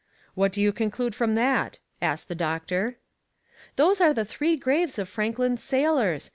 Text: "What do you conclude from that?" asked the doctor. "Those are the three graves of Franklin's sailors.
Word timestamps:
"What 0.33 0.51
do 0.51 0.61
you 0.63 0.71
conclude 0.71 1.13
from 1.13 1.35
that?" 1.35 1.77
asked 2.01 2.27
the 2.27 2.33
doctor. 2.33 2.97
"Those 3.75 4.01
are 4.01 4.15
the 4.15 4.25
three 4.25 4.57
graves 4.57 4.97
of 4.97 5.07
Franklin's 5.07 5.61
sailors. 5.61 6.27